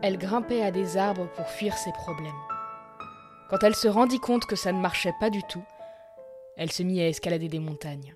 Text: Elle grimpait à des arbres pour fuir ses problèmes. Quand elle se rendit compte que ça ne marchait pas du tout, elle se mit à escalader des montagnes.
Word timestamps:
Elle 0.00 0.16
grimpait 0.16 0.62
à 0.62 0.70
des 0.70 0.96
arbres 0.96 1.28
pour 1.34 1.48
fuir 1.48 1.76
ses 1.76 1.92
problèmes. 1.92 2.30
Quand 3.50 3.62
elle 3.64 3.74
se 3.74 3.88
rendit 3.88 4.20
compte 4.20 4.46
que 4.46 4.54
ça 4.54 4.72
ne 4.72 4.80
marchait 4.80 5.14
pas 5.18 5.28
du 5.28 5.42
tout, 5.42 5.64
elle 6.56 6.70
se 6.70 6.82
mit 6.84 7.00
à 7.00 7.08
escalader 7.08 7.48
des 7.48 7.58
montagnes. 7.58 8.14